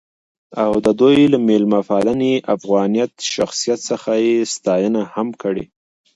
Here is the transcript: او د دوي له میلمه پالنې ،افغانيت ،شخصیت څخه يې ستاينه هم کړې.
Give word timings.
او 0.63 0.71
د 0.85 0.87
دوي 0.99 1.23
له 1.33 1.39
میلمه 1.47 1.79
پالنې 1.89 2.33
،افغانيت 2.55 3.11
،شخصیت 3.33 3.79
څخه 3.89 4.11
يې 4.25 4.35
ستاينه 4.53 5.01
هم 5.13 5.27
کړې. 5.41 5.65